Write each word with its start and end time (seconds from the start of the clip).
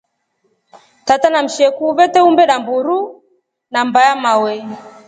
Tata 1.05 1.29
na 1.29 1.43
msheku 1.45 1.83
vete 1.97 2.19
umbe 2.27 2.43
a 2.55 2.57
mburu 2.61 2.99
na 3.71 3.79
mmba 3.85 3.99
ya 4.07 4.15
mawe. 4.23 4.53